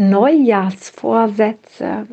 [0.00, 2.06] Neujahrsvorsätze.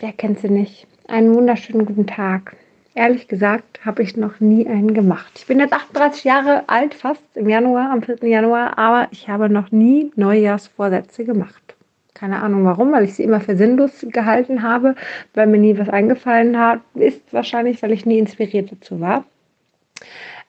[0.00, 0.88] Wer kennt sie nicht?
[1.06, 2.56] Einen wunderschönen guten Tag.
[2.96, 5.30] Ehrlich gesagt habe ich noch nie einen gemacht.
[5.36, 8.28] Ich bin jetzt 38 Jahre alt, fast im Januar, am 4.
[8.28, 11.76] Januar, aber ich habe noch nie Neujahrsvorsätze gemacht.
[12.12, 14.96] Keine Ahnung warum, weil ich sie immer für sinnlos gehalten habe,
[15.32, 16.80] weil mir nie was eingefallen hat.
[16.96, 19.24] Ist wahrscheinlich, weil ich nie inspiriert dazu war.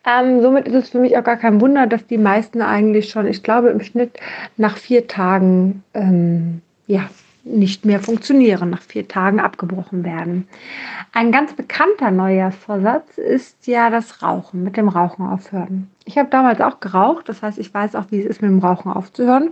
[0.05, 3.25] Ähm, somit ist es für mich auch gar kein Wunder, dass die meisten eigentlich schon,
[3.25, 4.19] ich glaube, im Schnitt
[4.57, 7.09] nach vier Tagen ähm, ja,
[7.45, 10.47] nicht mehr funktionieren, nach vier Tagen abgebrochen werden.
[11.11, 15.89] Ein ganz bekannter Neujahrsvorsatz ist ja das Rauchen, mit dem Rauchen aufhören.
[16.05, 18.59] Ich habe damals auch geraucht, das heißt, ich weiß auch, wie es ist, mit dem
[18.59, 19.51] Rauchen aufzuhören.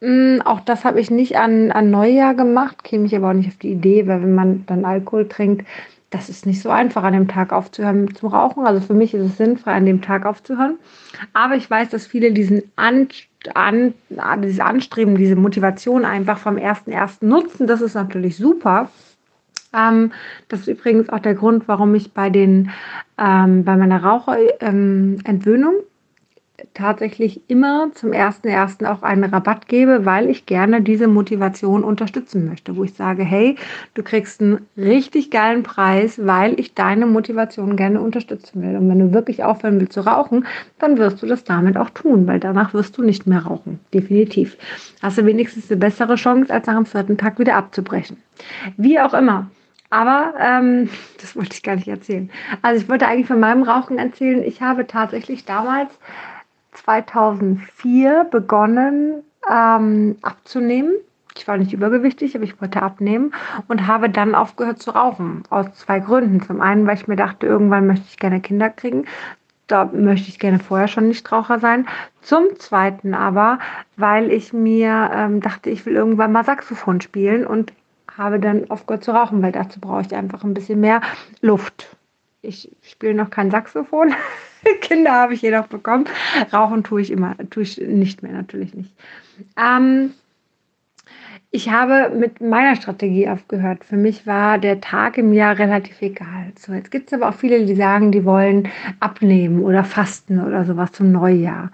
[0.00, 3.48] Mm, auch das habe ich nicht an, an Neujahr gemacht, käme ich aber auch nicht
[3.48, 5.66] auf die Idee, weil wenn man dann Alkohol trinkt,
[6.12, 8.66] das ist nicht so einfach, an dem Tag aufzuhören zum Rauchen.
[8.66, 10.78] Also für mich ist es sinnfrei, an dem Tag aufzuhören.
[11.32, 13.08] Aber ich weiß, dass viele diesen an,
[13.54, 13.94] an,
[14.42, 17.24] dieses Anstreben, diese Motivation einfach vom 1.1.
[17.24, 17.66] nutzen.
[17.66, 18.90] Das ist natürlich super.
[19.74, 20.12] Ähm,
[20.48, 22.70] das ist übrigens auch der Grund, warum ich bei, den,
[23.16, 25.84] ähm, bei meiner Raucherentwöhnung ähm,
[26.74, 32.48] tatsächlich immer zum ersten ersten auch einen Rabatt gebe, weil ich gerne diese Motivation unterstützen
[32.48, 33.56] möchte, wo ich sage, hey,
[33.94, 38.76] du kriegst einen richtig geilen Preis, weil ich deine Motivation gerne unterstützen will.
[38.76, 40.46] Und wenn du wirklich aufhören willst zu rauchen,
[40.78, 43.80] dann wirst du das damit auch tun, weil danach wirst du nicht mehr rauchen.
[43.92, 44.56] Definitiv.
[45.02, 48.16] Hast du wenigstens eine bessere Chance, als nach dem vierten Tag wieder abzubrechen.
[48.76, 49.50] Wie auch immer.
[49.92, 50.88] Aber ähm,
[51.20, 52.30] das wollte ich gar nicht erzählen.
[52.62, 54.42] Also ich wollte eigentlich von meinem Rauchen erzählen.
[54.42, 55.90] Ich habe tatsächlich damals
[56.72, 60.92] 2004 begonnen ähm, abzunehmen.
[61.36, 63.32] Ich war nicht übergewichtig, aber ich wollte abnehmen
[63.68, 65.44] und habe dann aufgehört zu rauchen.
[65.48, 66.42] Aus zwei Gründen.
[66.42, 69.06] Zum einen, weil ich mir dachte, irgendwann möchte ich gerne Kinder kriegen.
[69.66, 71.86] Da möchte ich gerne vorher schon Nichtraucher sein.
[72.20, 73.58] Zum zweiten aber,
[73.96, 77.72] weil ich mir ähm, dachte, ich will irgendwann mal Saxophon spielen und
[78.16, 81.00] habe dann aufgehört zu rauchen, weil dazu brauche ich einfach ein bisschen mehr
[81.40, 81.96] Luft.
[82.42, 84.14] Ich spiele noch kein Saxophon.
[84.80, 86.06] Kinder habe ich jedoch bekommen.
[86.52, 88.92] Rauchen tue ich immer, tue ich nicht mehr, natürlich nicht.
[89.56, 90.12] Ähm,
[91.54, 93.84] ich habe mit meiner Strategie aufgehört.
[93.84, 96.52] Für mich war der Tag im Jahr relativ egal.
[96.58, 98.68] So, jetzt gibt es aber auch viele, die sagen, die wollen
[99.00, 101.70] abnehmen oder fasten oder sowas zum Neujahr.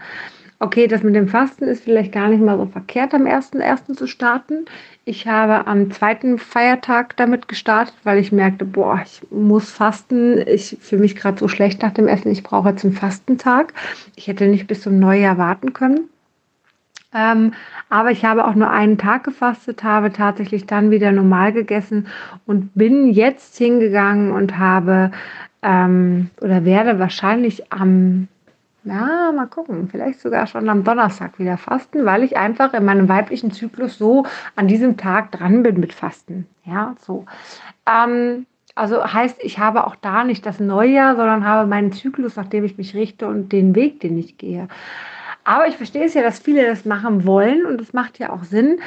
[0.60, 3.96] Okay, das mit dem Fasten ist vielleicht gar nicht mal so verkehrt, am 1.1.
[3.96, 4.64] zu starten.
[5.04, 10.42] Ich habe am zweiten Feiertag damit gestartet, weil ich merkte, boah, ich muss fasten.
[10.48, 12.32] Ich fühle mich gerade so schlecht nach dem Essen.
[12.32, 13.72] Ich brauche jetzt einen Fastentag.
[14.16, 16.08] Ich hätte nicht bis zum Neujahr warten können.
[17.14, 17.54] Ähm,
[17.88, 22.08] aber ich habe auch nur einen Tag gefastet, habe tatsächlich dann wieder normal gegessen
[22.46, 25.12] und bin jetzt hingegangen und habe
[25.62, 28.28] ähm, oder werde wahrscheinlich am
[28.88, 29.88] ja, mal gucken.
[29.88, 34.24] Vielleicht sogar schon am Donnerstag wieder fasten, weil ich einfach in meinem weiblichen Zyklus so
[34.56, 36.46] an diesem Tag dran bin mit Fasten.
[36.64, 37.24] Ja, so.
[37.86, 42.46] Ähm, also heißt, ich habe auch da nicht das Neujahr, sondern habe meinen Zyklus, nach
[42.46, 44.68] dem ich mich richte und den Weg, den ich gehe.
[45.44, 48.44] Aber ich verstehe es ja, dass viele das machen wollen und es macht ja auch
[48.44, 48.80] Sinn,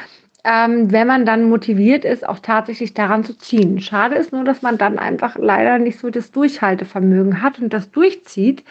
[0.44, 3.80] ähm, wenn man dann motiviert ist, auch tatsächlich daran zu ziehen.
[3.80, 7.92] Schade ist nur, dass man dann einfach leider nicht so das Durchhaltevermögen hat und das
[7.92, 8.64] durchzieht,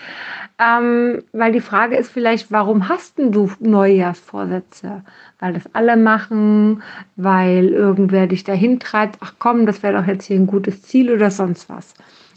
[0.58, 5.02] ähm, weil die Frage ist vielleicht, warum hast denn du Neujahrsvorsätze?
[5.38, 6.82] Weil das alle machen,
[7.16, 11.12] weil irgendwer dich dahin treibt, ach komm, das wäre doch jetzt hier ein gutes Ziel
[11.12, 11.94] oder sonst was.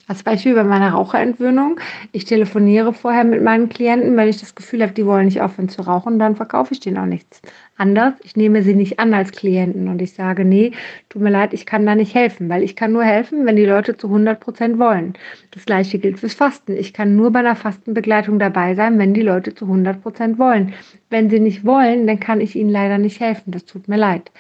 [0.08, 1.80] Als Beispiel bei meiner Raucherentwöhnung.
[2.12, 5.70] Ich telefoniere vorher mit meinen Klienten, wenn ich das Gefühl habe, die wollen nicht aufhören
[5.70, 7.42] zu rauchen, dann verkaufe ich denen auch nichts
[7.78, 8.14] anders.
[8.24, 10.72] Ich nehme sie nicht an als Klienten und ich sage, nee,
[11.10, 13.66] tut mir leid, ich kann da nicht helfen, weil ich kann nur helfen, wenn die
[13.66, 15.14] Leute zu 100 Prozent wollen.
[15.52, 16.74] Das gleiche gilt fürs Fasten.
[16.78, 20.74] Ich kann nur bei einer Fastenbegleitung dabei sein, wenn die Leute zu 100 Prozent wollen.
[21.10, 23.52] Wenn sie nicht wollen, dann kann ich ihnen leider nicht helfen.
[23.52, 24.32] Das tut mir leid.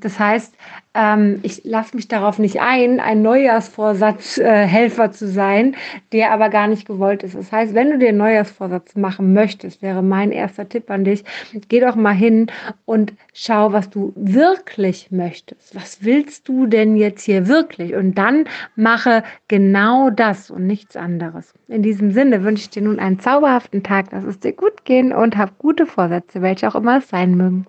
[0.00, 0.54] Das heißt,
[0.94, 5.76] ähm, ich lasse mich darauf nicht ein, ein Neujahrsvorsatzhelfer äh, zu sein,
[6.12, 7.34] der aber gar nicht gewollt ist.
[7.34, 11.24] Das heißt, wenn du dir einen Neujahrsvorsatz machen möchtest, wäre mein erster Tipp an dich,
[11.68, 12.46] geh doch mal hin
[12.84, 15.74] und schau, was du wirklich möchtest.
[15.74, 17.94] Was willst du denn jetzt hier wirklich?
[17.94, 18.44] Und dann
[18.74, 21.54] mache genau das und nichts anderes.
[21.68, 25.12] In diesem Sinne wünsche ich dir nun einen zauberhaften Tag, lass es dir gut gehen
[25.12, 27.64] und hab gute Vorsätze, welche auch immer es sein mögen.